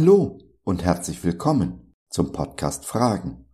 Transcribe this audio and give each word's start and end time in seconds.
Hallo 0.00 0.38
und 0.62 0.82
herzlich 0.82 1.22
willkommen 1.24 1.94
zum 2.08 2.32
Podcast 2.32 2.86
Fragen. 2.86 3.50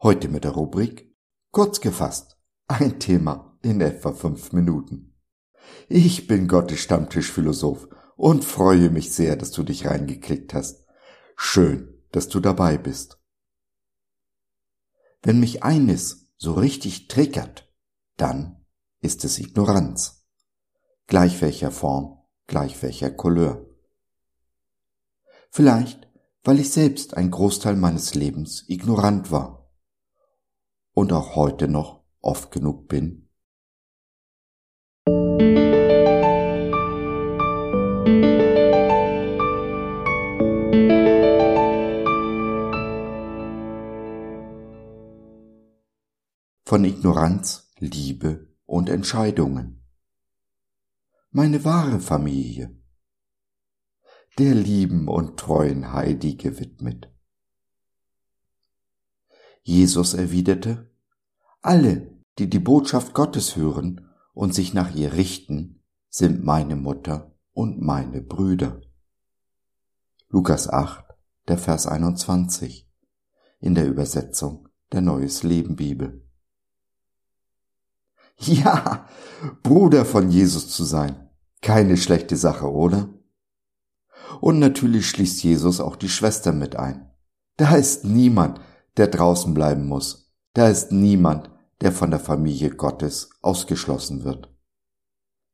Heute 0.00 0.28
mit 0.28 0.44
der 0.44 0.52
Rubrik 0.52 1.12
Kurz 1.50 1.80
gefasst, 1.80 2.38
ein 2.68 3.00
Thema 3.00 3.58
in 3.62 3.80
etwa 3.80 4.12
fünf 4.12 4.52
Minuten. 4.52 5.18
Ich 5.88 6.28
bin 6.28 6.46
Gottes 6.46 6.78
Stammtischphilosoph 6.78 7.88
und 8.14 8.44
freue 8.44 8.88
mich 8.90 9.12
sehr, 9.12 9.34
dass 9.34 9.50
du 9.50 9.64
dich 9.64 9.84
reingeklickt 9.84 10.54
hast. 10.54 10.86
Schön, 11.34 12.00
dass 12.12 12.28
du 12.28 12.38
dabei 12.38 12.78
bist. 12.78 13.18
Wenn 15.22 15.40
mich 15.40 15.64
eines 15.64 16.30
so 16.36 16.52
richtig 16.52 17.08
triggert, 17.08 17.68
dann 18.16 18.64
ist 19.00 19.24
es 19.24 19.40
Ignoranz. 19.40 20.24
Gleich 21.08 21.42
welcher 21.42 21.72
Form, 21.72 22.22
gleich 22.46 22.80
welcher 22.80 23.10
Couleur. 23.10 23.69
Vielleicht, 25.52 26.08
weil 26.44 26.60
ich 26.60 26.70
selbst 26.70 27.16
ein 27.16 27.32
Großteil 27.32 27.74
meines 27.74 28.14
Lebens 28.14 28.64
ignorant 28.68 29.32
war 29.32 29.68
und 30.92 31.12
auch 31.12 31.34
heute 31.34 31.66
noch 31.66 32.04
oft 32.20 32.52
genug 32.52 32.86
bin. 32.86 33.28
Von 46.64 46.84
Ignoranz, 46.84 47.72
Liebe 47.80 48.54
und 48.66 48.88
Entscheidungen. 48.88 49.82
Meine 51.32 51.64
wahre 51.64 51.98
Familie 51.98 52.79
der 54.38 54.54
lieben 54.54 55.08
und 55.08 55.38
treuen 55.38 55.92
Heidi 55.92 56.36
gewidmet. 56.36 57.10
Jesus 59.62 60.14
erwiderte, 60.14 60.90
alle, 61.62 62.10
die 62.38 62.48
die 62.48 62.58
Botschaft 62.58 63.12
Gottes 63.12 63.56
hören 63.56 64.08
und 64.32 64.54
sich 64.54 64.72
nach 64.72 64.94
ihr 64.94 65.12
richten, 65.12 65.82
sind 66.08 66.42
meine 66.42 66.76
Mutter 66.76 67.34
und 67.52 67.80
meine 67.80 68.22
Brüder. 68.22 68.80
Lukas 70.28 70.68
8, 70.68 71.04
der 71.48 71.58
Vers 71.58 71.86
21 71.86 72.88
in 73.60 73.74
der 73.74 73.86
Übersetzung 73.86 74.68
der 74.92 75.02
Neues 75.02 75.42
Leben 75.42 75.76
Bibel. 75.76 76.26
Ja, 78.38 79.06
Bruder 79.62 80.06
von 80.06 80.30
Jesus 80.30 80.70
zu 80.70 80.84
sein, 80.84 81.28
keine 81.60 81.98
schlechte 81.98 82.36
Sache, 82.36 82.72
oder? 82.72 83.12
Und 84.40 84.58
natürlich 84.58 85.08
schließt 85.08 85.42
Jesus 85.42 85.80
auch 85.80 85.96
die 85.96 86.08
Schwester 86.08 86.52
mit 86.52 86.76
ein. 86.76 87.10
Da 87.56 87.76
ist 87.76 88.04
niemand, 88.04 88.60
der 88.96 89.08
draußen 89.08 89.52
bleiben 89.54 89.86
muss. 89.86 90.32
Da 90.54 90.68
ist 90.68 90.92
niemand, 90.92 91.50
der 91.80 91.92
von 91.92 92.10
der 92.10 92.20
Familie 92.20 92.70
Gottes 92.70 93.30
ausgeschlossen 93.42 94.24
wird. 94.24 94.54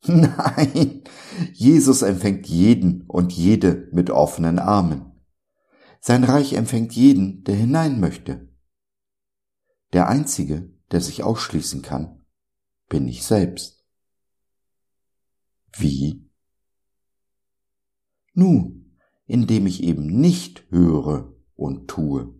Nein, 0.06 1.02
Jesus 1.52 2.02
empfängt 2.02 2.46
jeden 2.46 3.02
und 3.02 3.32
jede 3.32 3.88
mit 3.92 4.10
offenen 4.10 4.58
Armen. 4.58 5.12
Sein 6.00 6.24
Reich 6.24 6.52
empfängt 6.52 6.92
jeden, 6.92 7.42
der 7.44 7.56
hinein 7.56 7.98
möchte. 7.98 8.48
Der 9.92 10.08
Einzige, 10.08 10.70
der 10.92 11.00
sich 11.00 11.22
ausschließen 11.22 11.82
kann, 11.82 12.24
bin 12.88 13.08
ich 13.08 13.24
selbst. 13.24 13.84
Wie? 15.76 16.25
Nun, 18.38 18.94
indem 19.24 19.66
ich 19.66 19.82
eben 19.82 20.06
nicht 20.06 20.70
höre 20.70 21.34
und 21.54 21.88
tue. 21.88 22.34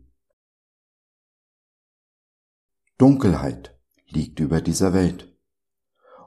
Dunkelheit 2.98 3.80
liegt 4.06 4.38
über 4.38 4.60
dieser 4.60 4.92
Welt. 4.92 5.34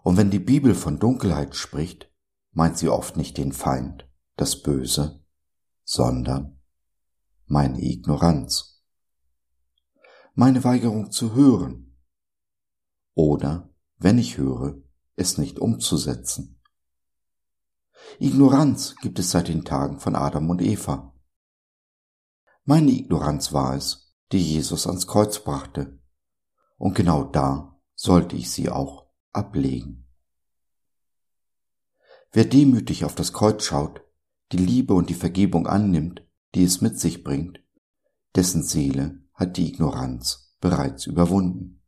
Und 0.01 0.17
wenn 0.17 0.31
die 0.31 0.39
Bibel 0.39 0.73
von 0.73 0.97
Dunkelheit 0.97 1.55
spricht, 1.55 2.11
meint 2.51 2.79
sie 2.79 2.89
oft 2.89 3.15
nicht 3.15 3.37
den 3.37 3.51
Feind, 3.51 4.09
das 4.37 4.63
Böse, 4.63 5.23
sondern 5.83 6.59
meine 7.45 7.79
Ignoranz, 7.79 8.83
meine 10.33 10.63
Weigerung 10.63 11.11
zu 11.11 11.35
hören 11.35 11.95
oder, 13.13 13.71
wenn 13.97 14.17
ich 14.17 14.39
höre, 14.39 14.81
es 15.15 15.37
nicht 15.37 15.59
umzusetzen. 15.59 16.58
Ignoranz 18.19 18.95
gibt 19.01 19.19
es 19.19 19.31
seit 19.31 19.47
den 19.47 19.63
Tagen 19.65 19.99
von 19.99 20.15
Adam 20.15 20.49
und 20.49 20.61
Eva. 20.61 21.13
Meine 22.65 22.91
Ignoranz 22.91 23.53
war 23.53 23.75
es, 23.75 24.13
die 24.31 24.39
Jesus 24.39 24.87
ans 24.87 25.07
Kreuz 25.07 25.39
brachte. 25.39 25.99
Und 26.77 26.95
genau 26.95 27.23
da 27.23 27.79
sollte 27.95 28.35
ich 28.35 28.51
sie 28.51 28.69
auch 28.69 29.07
ablegen. 29.31 30.05
Wer 32.31 32.45
demütig 32.45 33.05
auf 33.05 33.15
das 33.15 33.33
Kreuz 33.33 33.63
schaut, 33.63 34.01
die 34.51 34.57
Liebe 34.57 34.93
und 34.93 35.09
die 35.09 35.15
Vergebung 35.15 35.67
annimmt, 35.67 36.21
die 36.55 36.63
es 36.63 36.81
mit 36.81 36.99
sich 36.99 37.23
bringt, 37.23 37.59
dessen 38.35 38.63
Seele 38.63 39.23
hat 39.33 39.57
die 39.57 39.67
Ignoranz 39.67 40.55
bereits 40.59 41.05
überwunden. 41.05 41.81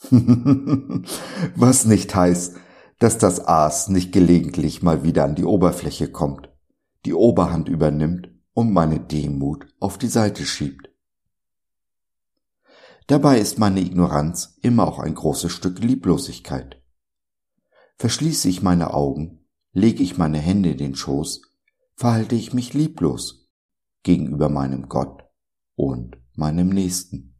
Was 1.56 1.84
nicht 1.84 2.14
heißt, 2.14 2.56
dass 3.04 3.18
das 3.18 3.46
Aas 3.46 3.90
nicht 3.90 4.12
gelegentlich 4.12 4.82
mal 4.82 5.04
wieder 5.04 5.24
an 5.24 5.34
die 5.34 5.44
Oberfläche 5.44 6.10
kommt, 6.10 6.48
die 7.04 7.12
Oberhand 7.12 7.68
übernimmt 7.68 8.30
und 8.54 8.72
meine 8.72 8.98
Demut 8.98 9.66
auf 9.78 9.98
die 9.98 10.08
Seite 10.08 10.46
schiebt. 10.46 10.88
Dabei 13.06 13.40
ist 13.40 13.58
meine 13.58 13.80
Ignoranz 13.80 14.56
immer 14.62 14.88
auch 14.88 15.00
ein 15.00 15.14
großes 15.14 15.52
Stück 15.52 15.80
Lieblosigkeit. 15.80 16.82
Verschließe 17.98 18.48
ich 18.48 18.62
meine 18.62 18.94
Augen, 18.94 19.44
lege 19.72 20.02
ich 20.02 20.16
meine 20.16 20.38
Hände 20.38 20.70
in 20.70 20.78
den 20.78 20.94
Schoß, 20.94 21.42
verhalte 21.96 22.36
ich 22.36 22.54
mich 22.54 22.72
lieblos 22.72 23.50
gegenüber 24.02 24.48
meinem 24.48 24.88
Gott 24.88 25.24
und 25.74 26.16
meinem 26.36 26.70
Nächsten. 26.70 27.38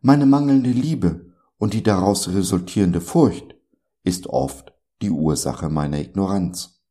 Meine 0.00 0.26
mangelnde 0.26 0.70
Liebe 0.70 1.35
und 1.58 1.74
die 1.74 1.82
daraus 1.82 2.28
resultierende 2.28 3.00
Furcht 3.00 3.56
ist 4.02 4.26
oft 4.26 4.72
die 5.02 5.10
Ursache 5.10 5.68
meiner 5.68 5.98
Ignoranz. 5.98 6.82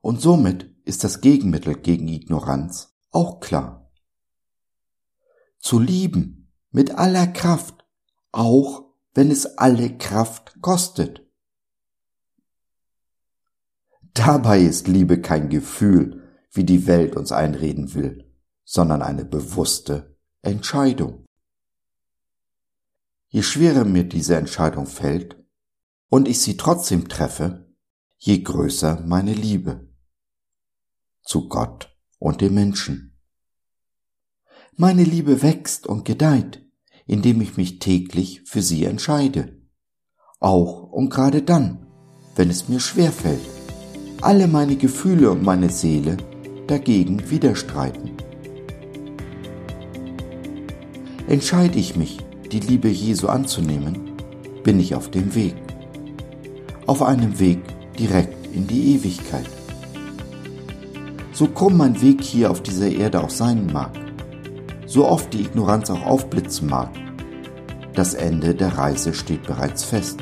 Und 0.00 0.20
somit 0.20 0.70
ist 0.84 1.04
das 1.04 1.20
Gegenmittel 1.20 1.74
gegen 1.74 2.08
Ignoranz 2.08 2.94
auch 3.10 3.40
klar. 3.40 3.90
Zu 5.58 5.78
lieben 5.78 6.52
mit 6.70 6.90
aller 6.90 7.26
Kraft, 7.26 7.86
auch 8.32 8.84
wenn 9.14 9.30
es 9.30 9.46
alle 9.58 9.96
Kraft 9.96 10.60
kostet. 10.60 11.22
Dabei 14.12 14.60
ist 14.60 14.86
Liebe 14.86 15.20
kein 15.20 15.48
Gefühl, 15.48 16.22
wie 16.52 16.64
die 16.64 16.86
Welt 16.86 17.16
uns 17.16 17.32
einreden 17.32 17.94
will, 17.94 18.32
sondern 18.64 19.02
eine 19.02 19.24
bewusste 19.24 20.16
Entscheidung. 20.42 21.23
Je 23.34 23.42
schwerer 23.42 23.84
mir 23.84 24.04
diese 24.04 24.36
Entscheidung 24.36 24.86
fällt 24.86 25.36
und 26.08 26.28
ich 26.28 26.38
sie 26.38 26.56
trotzdem 26.56 27.08
treffe, 27.08 27.66
je 28.16 28.38
größer 28.38 29.02
meine 29.08 29.34
Liebe 29.34 29.88
zu 31.24 31.48
Gott 31.48 31.98
und 32.20 32.40
dem 32.40 32.54
Menschen. 32.54 33.18
Meine 34.76 35.02
Liebe 35.02 35.42
wächst 35.42 35.88
und 35.88 36.04
gedeiht, 36.04 36.64
indem 37.06 37.40
ich 37.40 37.56
mich 37.56 37.80
täglich 37.80 38.42
für 38.44 38.62
sie 38.62 38.84
entscheide. 38.84 39.60
Auch 40.38 40.92
und 40.92 41.10
gerade 41.10 41.42
dann, 41.42 41.88
wenn 42.36 42.50
es 42.50 42.68
mir 42.68 42.78
schwer 42.78 43.10
fällt, 43.10 43.44
alle 44.20 44.46
meine 44.46 44.76
Gefühle 44.76 45.32
und 45.32 45.42
meine 45.42 45.70
Seele 45.70 46.18
dagegen 46.68 47.28
widerstreiten. 47.30 48.12
Entscheide 51.26 51.80
ich 51.80 51.96
mich 51.96 52.23
die 52.54 52.60
Liebe 52.60 52.88
Jesu 52.88 53.26
anzunehmen, 53.26 54.12
bin 54.62 54.78
ich 54.78 54.94
auf 54.94 55.10
dem 55.10 55.34
Weg. 55.34 55.56
Auf 56.86 57.02
einem 57.02 57.40
Weg 57.40 57.58
direkt 57.98 58.54
in 58.54 58.68
die 58.68 58.94
Ewigkeit. 58.94 59.48
So 61.32 61.48
krumm 61.48 61.76
mein 61.76 62.00
Weg 62.00 62.22
hier 62.22 62.52
auf 62.52 62.62
dieser 62.62 62.88
Erde 62.88 63.24
auch 63.24 63.30
sein 63.30 63.66
mag, 63.72 63.90
so 64.86 65.04
oft 65.04 65.34
die 65.34 65.40
Ignoranz 65.40 65.90
auch 65.90 66.06
aufblitzen 66.06 66.68
mag, 66.68 66.90
das 67.92 68.14
Ende 68.14 68.54
der 68.54 68.78
Reise 68.78 69.14
steht 69.14 69.42
bereits 69.42 69.82
fest. 69.82 70.20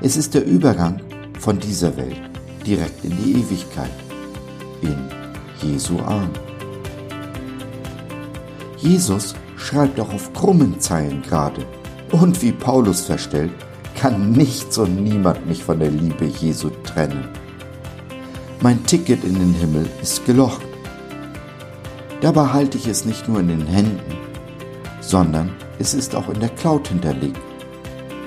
Es 0.00 0.16
ist 0.16 0.34
der 0.34 0.46
Übergang 0.46 1.02
von 1.40 1.58
dieser 1.58 1.96
Welt 1.96 2.20
direkt 2.64 3.04
in 3.04 3.16
die 3.16 3.32
Ewigkeit, 3.32 3.90
in 4.82 4.96
Jesu 5.68 5.98
Arm. 5.98 6.30
Jesus 8.78 9.34
schreibt 9.60 10.00
auch 10.00 10.12
auf 10.12 10.32
krummen 10.32 10.80
Zeilen 10.80 11.22
gerade. 11.22 11.64
Und 12.10 12.42
wie 12.42 12.52
Paulus 12.52 13.02
verstellt, 13.02 13.52
kann 13.94 14.32
nichts 14.32 14.78
und 14.78 15.04
niemand 15.04 15.46
mich 15.46 15.62
von 15.62 15.78
der 15.78 15.90
Liebe 15.90 16.24
Jesu 16.24 16.70
trennen. 16.84 17.28
Mein 18.60 18.84
Ticket 18.86 19.22
in 19.24 19.34
den 19.34 19.54
Himmel 19.54 19.86
ist 20.02 20.24
gelocht. 20.26 20.62
Dabei 22.20 22.46
halte 22.46 22.78
ich 22.78 22.86
es 22.86 23.04
nicht 23.04 23.28
nur 23.28 23.40
in 23.40 23.48
den 23.48 23.66
Händen, 23.66 24.18
sondern 25.00 25.50
es 25.78 25.94
ist 25.94 26.14
auch 26.14 26.28
in 26.28 26.40
der 26.40 26.50
Cloud 26.50 26.88
hinterlegt, 26.88 27.40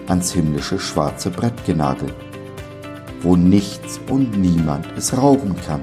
ans 0.07 0.31
himmlische 0.31 0.79
schwarze 0.79 1.29
Brett 1.29 1.65
genagelt, 1.65 2.15
wo 3.21 3.35
nichts 3.35 3.99
und 4.09 4.37
niemand 4.37 4.87
es 4.97 5.15
rauben 5.15 5.55
kann. 5.67 5.81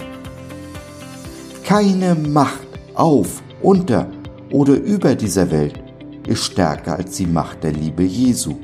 Keine 1.64 2.16
Macht 2.16 2.66
auf, 2.94 3.42
unter 3.62 4.08
oder 4.50 4.74
über 4.74 5.14
dieser 5.14 5.50
Welt 5.50 5.82
ist 6.26 6.44
stärker 6.44 6.96
als 6.96 7.16
die 7.16 7.26
Macht 7.26 7.62
der 7.64 7.72
Liebe 7.72 8.02
Jesu. 8.02 8.56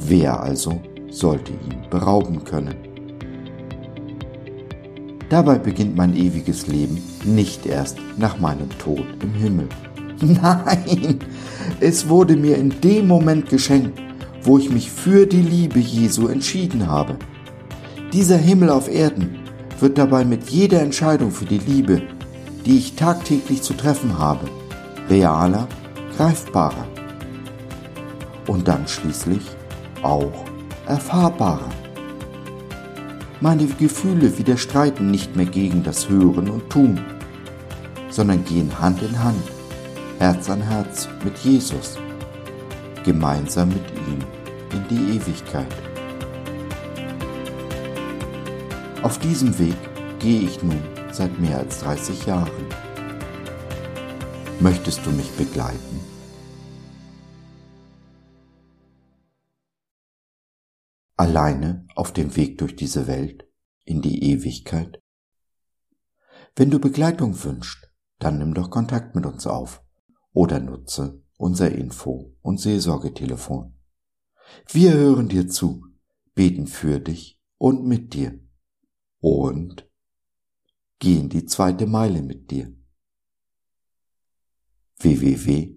Wer 0.00 0.40
also 0.40 0.80
sollte 1.10 1.52
ihn 1.52 1.88
berauben 1.90 2.44
können? 2.44 2.74
Dabei 5.28 5.58
beginnt 5.58 5.96
mein 5.96 6.14
ewiges 6.14 6.68
Leben 6.68 7.02
nicht 7.24 7.66
erst 7.66 7.98
nach 8.16 8.38
meinem 8.38 8.68
Tod 8.78 9.04
im 9.22 9.34
Himmel. 9.34 9.68
Nein, 10.20 11.18
es 11.80 12.08
wurde 12.08 12.36
mir 12.36 12.56
in 12.56 12.80
dem 12.80 13.08
Moment 13.08 13.48
geschenkt, 13.48 14.00
wo 14.42 14.58
ich 14.58 14.70
mich 14.70 14.90
für 14.90 15.26
die 15.26 15.42
Liebe 15.42 15.80
Jesu 15.80 16.28
entschieden 16.28 16.86
habe. 16.86 17.16
Dieser 18.12 18.36
Himmel 18.36 18.70
auf 18.70 18.88
Erden 18.88 19.40
wird 19.80 19.98
dabei 19.98 20.24
mit 20.24 20.48
jeder 20.48 20.80
Entscheidung 20.80 21.32
für 21.32 21.44
die 21.44 21.58
Liebe, 21.58 22.02
die 22.66 22.78
ich 22.78 22.96
tagtäglich 22.96 23.62
zu 23.62 23.74
treffen 23.74 24.18
habe, 24.18 24.46
realer, 25.08 25.68
greifbarer 26.16 26.86
und 28.48 28.66
dann 28.66 28.88
schließlich 28.88 29.42
auch 30.02 30.32
erfahrbarer. 30.86 31.68
Meine 33.40 33.66
Gefühle 33.66 34.36
widerstreiten 34.36 35.10
nicht 35.10 35.36
mehr 35.36 35.46
gegen 35.46 35.84
das 35.84 36.08
Hören 36.08 36.50
und 36.50 36.68
Tun, 36.68 37.00
sondern 38.10 38.44
gehen 38.44 38.80
Hand 38.80 39.00
in 39.02 39.22
Hand, 39.22 39.42
Herz 40.18 40.50
an 40.50 40.62
Herz 40.62 41.08
mit 41.22 41.38
Jesus, 41.38 41.98
gemeinsam 43.04 43.68
mit 43.68 43.84
ihm 44.08 44.18
in 44.72 44.88
die 44.90 45.16
Ewigkeit. 45.16 45.66
Auf 49.02 49.18
diesem 49.18 49.56
Weg 49.58 49.76
gehe 50.18 50.40
ich 50.40 50.62
nun 50.62 50.95
seit 51.16 51.38
mehr 51.38 51.58
als 51.58 51.80
30 51.80 52.26
Jahren. 52.26 52.66
Möchtest 54.60 55.04
du 55.04 55.10
mich 55.10 55.30
begleiten? 55.32 56.00
alleine 61.16 61.86
auf 61.94 62.12
dem 62.12 62.36
Weg 62.36 62.58
durch 62.58 62.76
diese 62.76 63.06
Welt 63.06 63.48
in 63.84 64.02
die 64.02 64.22
Ewigkeit? 64.30 65.02
Wenn 66.54 66.70
du 66.70 66.78
Begleitung 66.78 67.42
wünschst, 67.42 67.90
dann 68.18 68.38
nimm 68.38 68.54
doch 68.54 68.70
Kontakt 68.70 69.14
mit 69.14 69.26
uns 69.26 69.46
auf 69.46 69.82
oder 70.32 70.60
nutze 70.60 71.22
unser 71.38 71.70
Info- 71.70 72.34
und 72.40 72.60
Seelsorgetelefon. 72.60 73.74
Wir 74.70 74.94
hören 74.94 75.28
dir 75.28 75.48
zu, 75.48 75.84
beten 76.34 76.66
für 76.66 77.00
dich 77.00 77.38
und 77.58 77.84
mit 77.84 78.14
dir 78.14 78.38
und 79.18 79.85
gehen 80.98 81.28
die 81.28 81.44
zweite 81.44 81.86
Meile 81.86 82.22
mit 82.22 82.50
dir. 82.50 82.74
www.gott.biz 84.98 85.76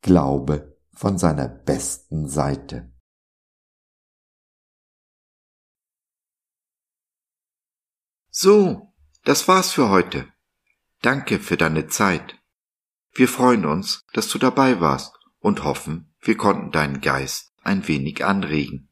Glaube 0.00 0.78
von 0.92 1.18
seiner 1.18 1.48
besten 1.48 2.28
Seite. 2.28 2.92
So, 8.30 8.94
das 9.24 9.46
war's 9.46 9.72
für 9.72 9.90
heute. 9.90 10.32
Danke 11.02 11.38
für 11.38 11.56
deine 11.56 11.86
Zeit. 11.88 12.40
Wir 13.12 13.28
freuen 13.28 13.66
uns, 13.66 14.00
dass 14.14 14.28
du 14.28 14.38
dabei 14.38 14.80
warst 14.80 15.14
und 15.38 15.64
hoffen, 15.64 16.14
wir 16.20 16.36
konnten 16.36 16.70
deinen 16.70 17.00
Geist 17.00 17.52
ein 17.62 17.86
wenig 17.88 18.24
anregen. 18.24 18.91